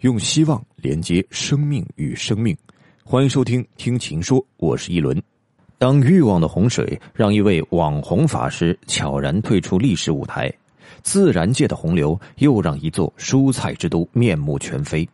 [0.00, 2.56] 用希望连接生命与生命，
[3.04, 5.22] 欢迎收听《听情说》，我是一轮。
[5.76, 10.50] 当欲望的洪水让一位网红法师悄然退出历史舞台，
[11.02, 15.06] 自然界的洪流又让一座蔬菜之都面目全非。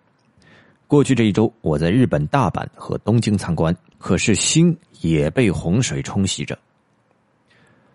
[0.87, 6.57] 过去这一周，我在日本大阪和东京参观，可是心也被洪水冲洗着。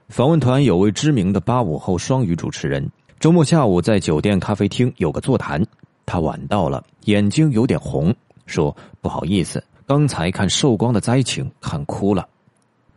[0.10, 2.86] 访问团有位知名的八五后双语主持人。
[3.18, 5.64] 周末下午在酒店咖啡厅有个座谈，
[6.12, 8.14] 他晚到了，眼睛有点红，
[8.46, 12.28] 说不好意思，刚才看寿光的灾情看哭了。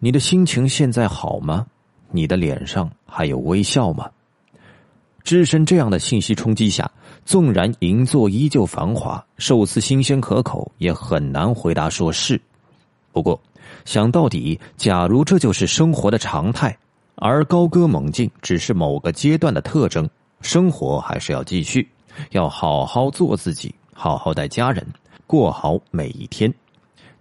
[0.01, 1.65] 你的心情现在好吗？
[2.11, 4.11] 你的脸上还有微笑吗？
[5.23, 6.91] 置身这样的信息冲击下，
[7.25, 12.41] 纵然银座依旧繁华，寿司新鲜可口，也很难回答说是。
[13.13, 13.41] 不过
[13.85, 16.77] 想到底，假如这就是生活的常态。
[17.15, 21.89] 而高歌猛进只是某个阶段的特征，生活还是要继续，
[22.31, 24.87] 要好好做自己，好好带家人，
[25.27, 26.53] 过好每一天。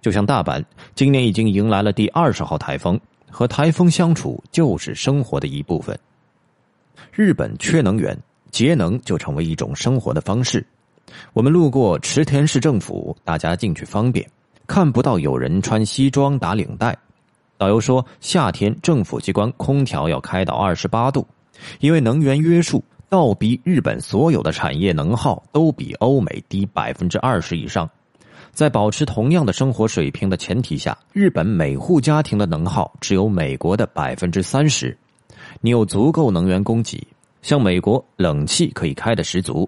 [0.02, 0.64] 就像大阪，
[0.96, 5.98] 今年已经迎来了第二十号台风，和台风相处就是生活的一部分。
[7.12, 8.18] 日本缺能源，
[8.52, 10.66] 节能就成为一种生活的方式。
[11.32, 14.28] 我们路过池田市政府，大家进去方便，
[14.68, 16.98] 看不到有人穿西装打领带。
[17.58, 21.26] 导游说，夏天政府机关空调要开到二十八度，
[21.80, 27.90] 因为能源约束，倒逼日本所有的产业能耗都比欧美低百分之二十以上。
[28.52, 34.96] 在保持同样的生活水平的前提下，日本每户家庭的能耗只有美国的百分之三十。
[35.62, 37.02] 你有足够能源供给，
[37.42, 39.68] 像美国冷气可以开的十足，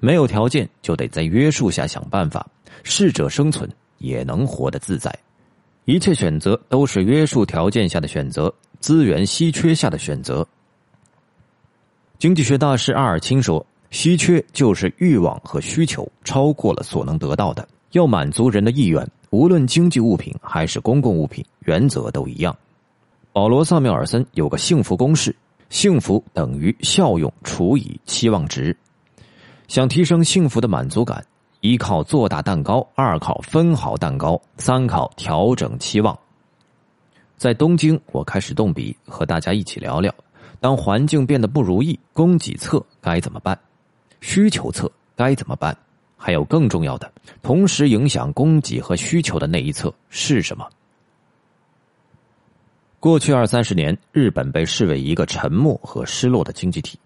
[0.00, 2.46] 没有条件就得在约束下想办法，
[2.82, 5.14] 适者生存也能活得自在。
[5.84, 10.46] 一切选择都是约束条件下的选择，资源稀缺下的选择。
[12.22, 17.66] 经济学大师阿尔钦说：“稀缺就是欲望和需求超过了所能得到的。
[17.90, 22.56] 要满足人的意愿，无论经济物品还是公共物品，原则都一样。”
[23.34, 25.34] 保罗·萨缪尔森有个幸福公式：
[25.68, 28.76] 幸福等于效用除以期望值。
[29.66, 31.26] 想提升幸福的满足感。
[31.60, 36.16] 一靠做大蛋糕，二靠分好蛋糕，三靠调整期望。
[37.36, 40.14] 在东京，我开始动笔，和大家一起聊聊：
[40.62, 43.58] 当环境变得不如意，供给侧该怎么办？
[44.20, 45.76] 需求侧该怎么办？
[46.16, 47.12] 还有更重要的，
[47.42, 50.64] 同时影响供给和需求的那一侧是什么？
[53.00, 56.96] 过去二三十年，日本被视为一个沉默和失落的经济体。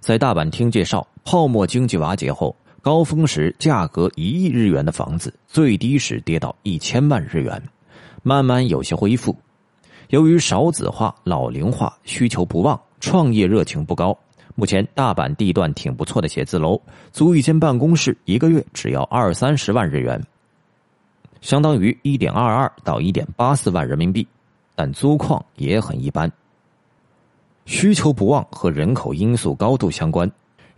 [0.00, 2.56] 在大阪听介绍，泡沫经济瓦解后。
[2.80, 7.62] 高峰时价格一亿日元的房子，最低时跌到一千万日元，
[8.22, 9.36] 慢慢有些恢复。
[10.08, 14.16] 由于少子化、老龄化，需求不旺，创业热情不高。
[14.54, 16.80] 目前大阪地段挺不错的写字楼，
[17.12, 20.20] 租一间办公室一个月只要二三十万日元，
[21.40, 24.26] 相当于一点二二到一点八四万人民币，
[24.74, 26.30] 但租况也很一般。
[27.66, 30.28] 需求不旺和人口因素高度相关。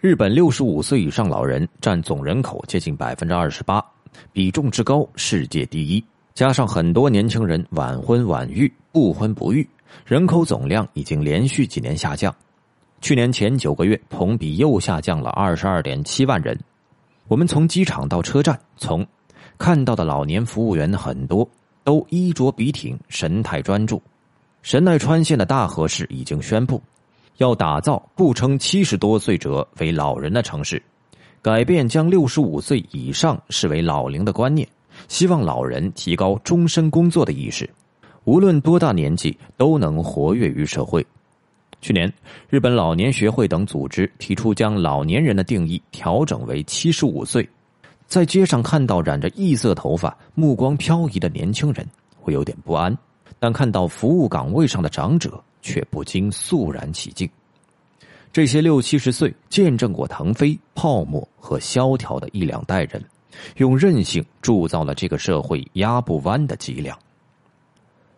[0.01, 3.83] 日本六十五岁以上老人占总人口接近百分之二十八，
[4.33, 6.05] 比重之高世界第一。
[6.35, 9.67] 加上很多年轻人晚婚晚育、不婚不育，
[10.05, 12.35] 人口总量已经连续几年下降。
[13.01, 16.59] 去年前九个月同比又下降了二十二点七万人。
[17.29, 19.07] 我们从机场到车站，从
[19.57, 21.49] 看到的老年服务员很多，
[21.85, 24.03] 都衣着笔挺，神态专注。
[24.63, 26.83] 神奈川县的大和市已经宣布。
[27.39, 30.83] 要打造不称七十多岁者为老人的城市，
[31.41, 34.69] 改变将六十五岁以上视为老龄的观念，
[35.09, 37.71] 希望老人提高终身工作的意识，
[38.31, 41.05] 无论多大年纪都能活跃于社会。
[41.81, 42.13] 去年，
[42.49, 47.49] 日本老年学会等组织提出将老年人的定义调整为七十五岁。
[48.07, 51.85] 在街上看到染着异色头发、目光飘移的年轻人，
[52.21, 52.95] 会有点不安；
[53.41, 57.29] 但看到服务岗位上的长者，却不禁肃然起敬。
[58.33, 63.05] 这些六七十岁见证过腾飞、泡沫和萧条的一两代人，
[63.57, 66.97] 用韧性铸造了这个社会压不弯的脊梁。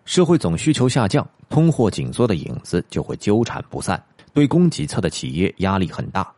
[0.05, 4.03] 社会总需求下降，通货紧缩的影子就会纠缠不散，
[4.33, 6.31] 对供给侧的企业压力很大。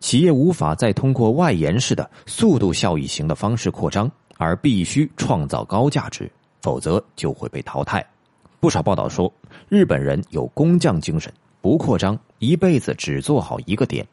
[0.00, 6.30] 企业无法再通过外延式的速度效益型的方式扩张，而必须创造高价值，
[6.60, 8.04] 否则就会被淘汰。
[8.58, 9.32] 不少报道说，
[9.68, 14.04] 日本人有工匠精神，不扩张，一辈子只做好一个点。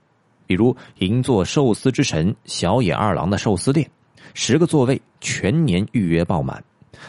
[0.45, 3.89] 比如银座寿司之神小野二郎的寿司店，
[4.35, 6.63] 十个座位全年预约爆满，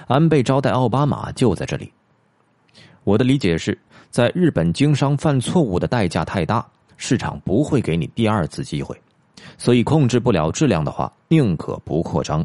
[0.06, 1.92] 安倍招待奥巴马就在这里。
[3.04, 3.78] 我的理解是，
[4.10, 6.66] 在日本经商犯错误的代价太大，
[6.96, 8.94] 市场不会给你第二次机会。
[9.56, 12.44] 所以控制不了质量的话，宁可不扩张。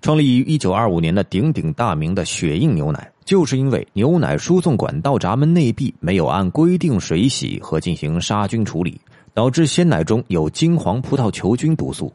[0.00, 9.00] 创立于一九二五年的鼎鼎大名的雪印牛奶，就是因为牛奶输送管道闸门内壁没有按规定水洗和进行杀菌处理，
[9.34, 12.12] 导致鲜奶中有金黄葡萄球菌毒素。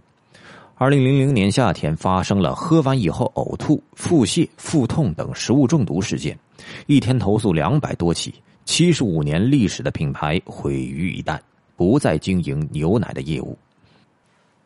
[0.79, 6.37] 二零零零年夏天发生了喝完以后呕吐、腹泻、腹痛等食物中毒事件，
[6.85, 8.31] 一天投诉两百多起，
[8.63, 11.39] 七十五年历史的品牌毁于一旦，
[11.75, 13.57] 不再经营牛奶的业务。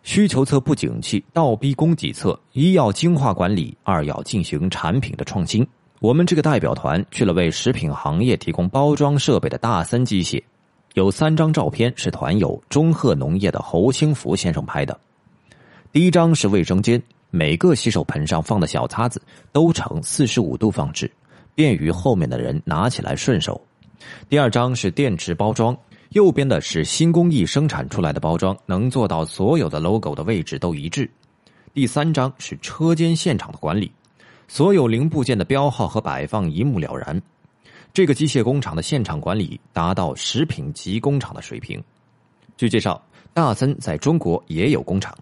[0.03, 5.65] 需求侧不景气，倒逼供给侧一要精化管理，二要进行产品的创新。
[6.01, 10.43] 我们这个代表团去了为食品行业提供包装设备的大森机械，
[10.93, 14.99] 有三张照片是团友中鹤农业的侯兴福先生拍的。
[15.93, 17.01] 第一张是卫生间，
[17.31, 19.21] 每个洗手盆上放的小擦子
[19.51, 21.11] 都呈四十五度放置，
[21.53, 23.59] 便于后面的人拿起来顺手。
[24.29, 25.77] 第二张是电池包装，
[26.11, 31.09] 右边的是新工艺生产出来的包装，能做到所有的 logo 的位置都一致。
[31.73, 33.91] 第三张是车间现场的管理，
[34.47, 37.21] 所有零部件的标号和摆放一目了然。
[37.93, 41.83] 这个机械工厂的现场管理达到食品级工厂的水平。
[42.55, 43.03] 据介绍，
[43.33, 45.13] 大森在中国也有工厂。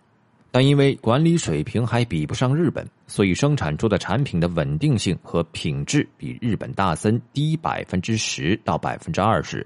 [0.52, 9.66] 但因为管理水平还比不上日本，所以生产出的产品的稳定性和品质比日本大森低百分之十到百分之二十。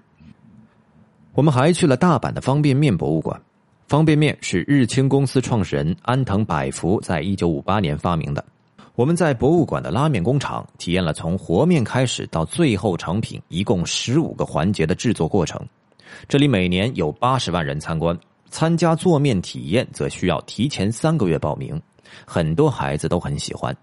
[1.33, 3.41] 我们还去了大阪的方便面博物馆，
[3.87, 8.43] 方便面是日清公司创始人安藤百福在一九五八年发明的。
[8.95, 15.59] 我们在博物馆的拉面工厂体验了从和面开始到最后成品一共十五个环节的制作过程，
[16.27, 18.15] 这里每年有八十万人参观。
[18.53, 21.81] 参加做面体验则需要提前三个月报名，
[22.23, 23.75] 很多孩子都很喜欢。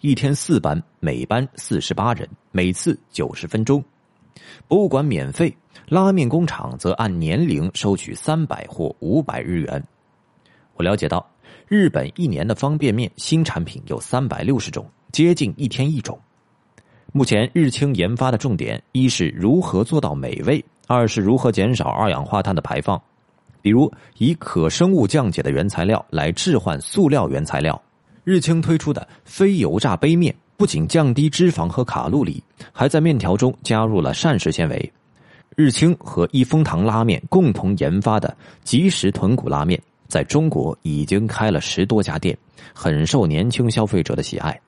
[0.00, 3.82] 一天四班，每班四十八人，每次九十分钟。
[4.66, 5.56] 博物馆免费，
[5.86, 9.80] 拉面工厂则按年龄收取三百或五百日元。
[10.74, 11.24] 我了解到，
[11.68, 16.18] 日本一年的方便面新产品有三百六十种，接近一天一种。
[17.12, 23.00] 目前日清研发的重点，一是如何做到美味，二是如何减少二氧化碳的排放。
[23.60, 27.80] 比如以可生物降解的原材料来置换塑料原材料，
[28.24, 34.92] 日清推出的非油炸杯面不仅降低脂肪和卡路里，还在面条中加入了膳食纤维。
[35.56, 42.36] 日清和益丰堂拉面共同研发的即食豚骨拉面，在中国已经开了十多家店，
[42.72, 44.60] 很受年轻消费者的喜爱。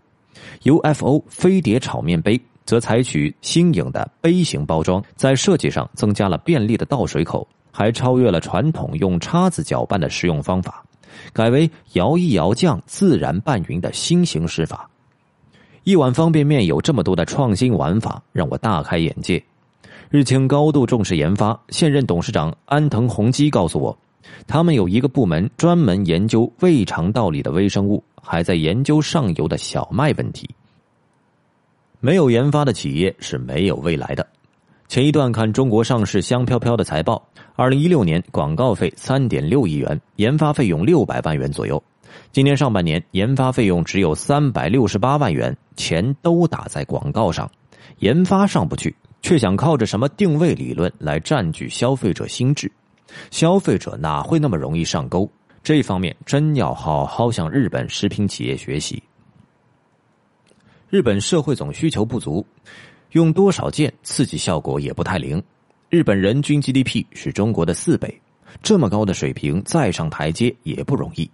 [0.63, 7.47] UFO 飞碟炒面杯则采取新颖的杯型包装，在设计上增加了便利的倒水口。
[7.71, 10.85] 还超越了传统用叉子搅拌的食用方法，
[11.33, 14.89] 改为摇一摇酱自然拌匀的新型食法。
[15.85, 19.43] 一碗方便面有这么多的创新玩法，让我大开眼界。
[20.11, 23.97] 日清高度重视研发，现任董事长安藤宏基告诉我，
[24.47, 30.51] 他们有一个部门专门研究胃肠道里的微生物，还在研究上游的小麦问题。
[32.01, 34.27] 没有研发的企业是没有未来的。
[34.91, 41.81] 前一段看中国上市香飘飘的财报，二零一六年广告费三点六亿元，研发费用六百万元左右。
[42.33, 47.49] 今年上半年研发费用只有三百六十八万元，钱都打在广告上，
[48.01, 48.93] 研发上不去，
[49.23, 52.69] 却想靠着什么定位理论来占据消费者心智，
[53.31, 55.31] 消费者哪会那么容易上钩？
[55.63, 59.01] 这方面真要好好向日本食品企业学习。
[60.89, 62.45] 日本社会总需求不足。
[63.13, 65.43] 用多少件刺激效果也不太灵。
[65.89, 68.21] 日本人均 GDP 是中国的四倍，
[68.63, 71.29] 这么高的水平再上台阶也不容易。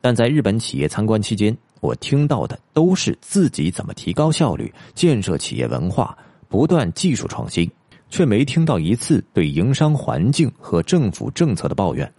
[0.00, 6.16] 但在日本企业参观期间，我听到的都是自己怎么提高效率、建设企业文化、
[6.48, 7.70] 不断技术创新，
[8.10, 12.12] 却没听到一次对营商环境和政府政策的抱怨。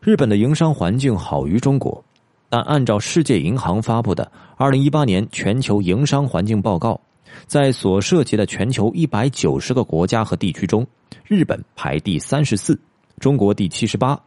[0.00, 2.04] 日本的营商环境好于中国，
[2.48, 7.00] 但按照世界银行发布的二零一八年全球营商环境报告。
[7.46, 10.86] 在所涉及的全球一百九十个国家和地区中，
[11.26, 12.78] 日本排第三十四，
[13.18, 14.20] 中国第七十八，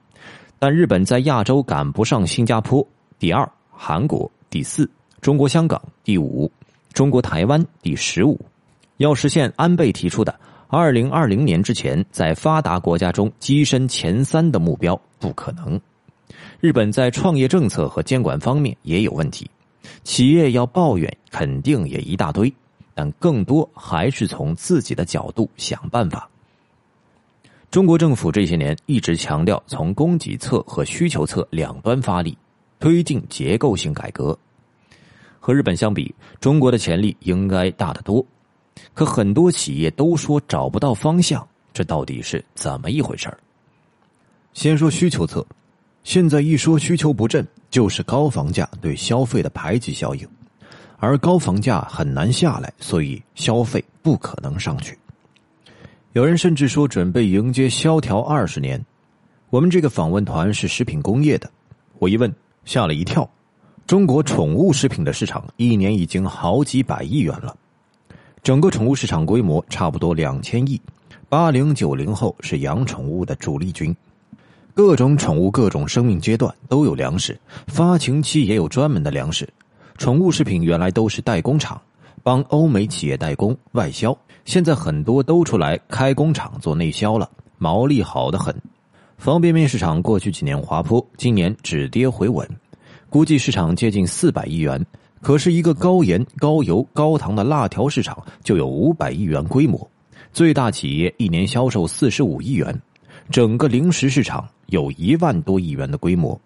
[0.59, 2.87] 但日本在亚洲赶不上新加坡，
[3.19, 4.89] 第二，韩国第四，
[5.21, 6.51] 中国香港第五，
[6.93, 8.39] 中国台湾第十五。
[8.97, 15.79] 要实现安倍提出的二零二零年之前在发达国家中跻身前三的目标，不可能。
[16.59, 19.47] 日本在创业政策和监管方面也有问题，
[20.03, 22.51] 企业要抱怨肯定也一大堆。
[22.97, 26.27] 但更多还是从自己的角度想办法。
[27.69, 32.35] 中国政府这些年一直强调从供给侧和需求侧两端发力，
[32.79, 34.35] 推进结构性改革。
[35.39, 38.25] 和日本相比，中国的潜力应该大得多。
[38.95, 43.37] 可很多企业都说找不到方向，这到底是怎么一回事儿
[44.53, 45.45] 先说需求侧，
[46.03, 50.27] 现在一说需求不振，就是高房价对消费的排挤效应，
[50.97, 54.97] 而高房价很难下来，所以消费不可能上去。
[56.13, 58.83] 有人甚至说准备迎接萧条二十年。
[59.49, 61.49] 我们这个访问团是食品工业的，
[61.99, 62.33] 我一问
[62.65, 63.29] 吓了一跳，
[63.85, 67.55] 中国宠物食品的市场一年已经好几百亿元了，
[68.43, 70.81] 整个宠物市场规模差不多两千亿，
[71.29, 73.95] 八零九零后是养宠物的主力军。
[74.73, 79.47] 各种宠物、各种生命阶段都有粮食，发情期也有专门的粮食。
[79.97, 81.81] 宠物食品原来都是代工厂，
[82.21, 87.27] 帮欧美企业代工外销，现在很多都出来开工厂做内销了，
[87.57, 88.55] 毛利好的很。
[89.17, 92.47] 方便面市场过去几年滑坡，今年止跌回稳，
[93.09, 94.85] 估计市场接近四百亿元。
[95.19, 99.89] 可是，一个高盐、高油、高糖的辣条市场就有五百亿元规模，
[100.31, 102.79] 最大企业一年销售四十五亿元，
[103.31, 104.47] 整个零食市场。
[104.67, 106.39] 有一万多亿元的规模，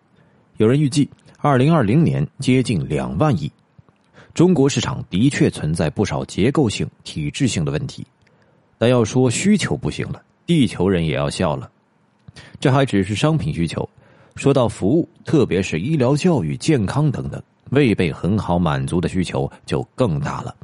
[0.57, 1.09] 有人预计
[1.43, 3.51] 二零二零年接近两万亿。
[4.31, 8.05] 中国市场的确存在不少结构性、体制性的问题，
[8.77, 11.67] 但要说需求不行了，地球人也要笑了。
[12.59, 13.89] 这还只是商品需求，
[14.35, 20.55] 说到服务，特别是医疗、教育、健康等等未被很好满足的需求就更大了。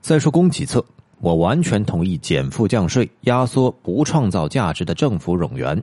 [0.00, 0.84] 再说供给侧，
[1.18, 5.82] 我完全同意减负降税、压缩不创造价值的政府冗员。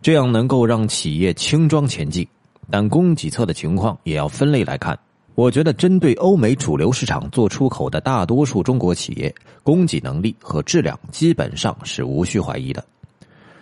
[0.00, 2.24] 这样能够让企业轻装前进，
[2.70, 4.98] 但供给侧的情况也要分类来看。
[5.34, 9.32] 我觉得，针对欧美主流市场做出口的大多数中国企业，
[9.62, 12.84] 供给能力和质量基本上是无需怀疑的。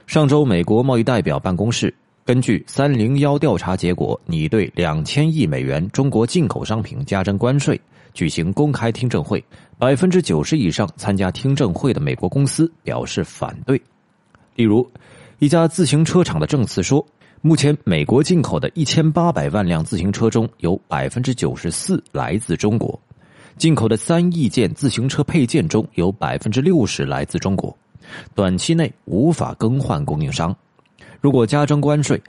[0.06, 1.94] 上周，美国贸易代表办公室
[2.24, 7.78] 根据“三零幺”调查结果，拟对两千亿美元中国进口商品加征关税，
[8.14, 9.44] 举行公开听证会。
[9.76, 13.78] 百分之九十以上参加听证会的美国公司表示反对，
[14.54, 14.90] 例如。
[15.38, 17.06] 一家自行车厂的证词说，
[17.42, 22.98] 目前美国进口的一千八百万辆自行车中有百分之九十四来自中国，
[23.56, 27.76] 进口的三亿件自行车配件中有百分之六十来自中国，
[28.34, 30.54] 短期内无法更换供应商。
[31.20, 32.20] 如果加征关税，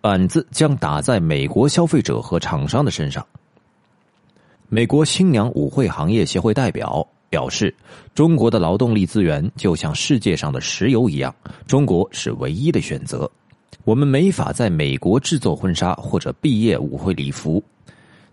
[0.00, 3.24] 板子将打在美国消费者和厂商的身上。
[4.68, 7.06] 美国新娘舞会行业协会代表。
[7.28, 7.74] 表示，
[8.14, 11.34] 中国的劳动力资源就像世界上的石油一样，
[11.66, 13.30] 中国是唯一的选择。
[13.84, 17.62] 我们没法在美国制作婚纱或者毕业舞会礼服，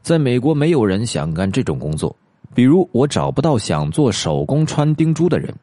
[0.02, 2.16] 在美国没有人想干这种工作。
[2.56, 5.54] 比如，我找不到想做手工穿钉珠的人。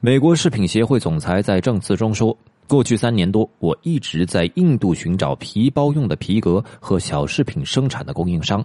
[0.00, 2.36] 美国饰品协会总裁在证词中说
[2.68, 8.64] ：“过去三年多，我一直在印度寻找皮包用的皮革和小饰品生产的供应商。”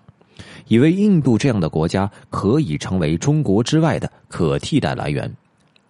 [0.67, 5.29] 以为印度这样的国家可以成为中国之外的可替代来源，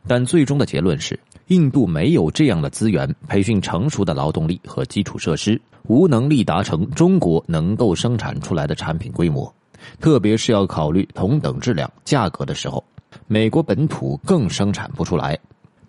[0.09, 1.17] 但最终的结论是，
[1.49, 9.53] 印度没有这样的资源培训成熟的劳动力和基础设施，无能力达成中国能够生产出来的产品规模。
[10.01, 12.83] 特别是要考虑同等质量、价格的时候，
[13.27, 15.37] 美国本土更生产不出来。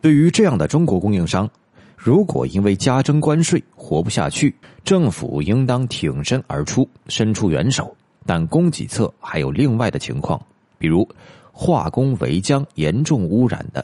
[0.03, 1.49] 对于这样的中国供应商，
[1.97, 7.97] 如果因为加征关税活不下去，政府应当挺身而出，伸出援手。
[8.27, 10.39] 但供给侧还有另外的情况，
[10.77, 11.09] 比如
[11.53, 13.83] 化工围浆严重污染的，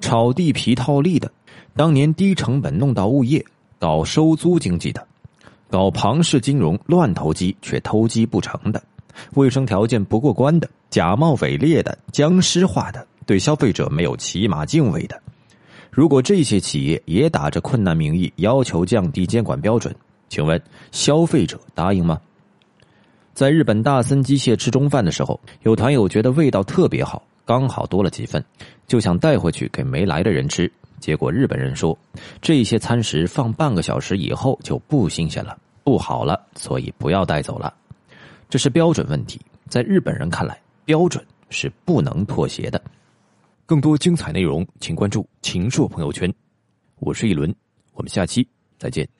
[0.00, 1.30] 炒地皮套利的，
[1.76, 3.44] 当年低成本弄到物业
[3.78, 5.06] 搞收租经济的，
[5.68, 8.82] 搞庞氏金融乱投机却投机不成的，
[9.34, 15.20] 卫生条件不过关的，假冒伪劣的，僵尸化的，对消费者没有起码敬畏的。
[15.90, 19.94] 如果这些企业也打着困难名义要求降低监管标准，
[20.28, 20.60] 请问
[20.92, 22.20] 消费者答应吗？
[23.34, 28.44] 在日本大森机械吃中饭的时候，有团友觉得味道特别好，刚好多了几份，
[28.86, 30.70] 就想带回去给没来的人吃。
[30.98, 31.98] 结果日本人说，
[32.42, 37.72] 这些餐食放半个小时以后就不新鲜了，不好了，所以不要带走了。
[38.48, 42.82] 这是标准问题，在日本人看来，标准是不能妥协的。
[43.64, 46.32] 更多精彩内容，请关注秦朔朋友圈。
[46.98, 47.54] 我是一轮，
[47.94, 48.46] 我们下期
[48.78, 49.19] 再见。